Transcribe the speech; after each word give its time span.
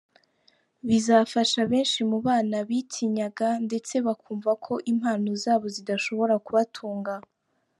bizafasha 0.87 1.61
benshi 1.71 1.99
mu 2.09 2.17
bana 2.27 2.57
bitinyaga 2.67 3.49
ndetse 3.67 3.93
bakumva 4.05 4.51
ko 4.65 4.73
impano 4.91 5.29
zabo 5.43 5.65
zidashobora 5.75 6.35
kubatunga. 6.45 7.13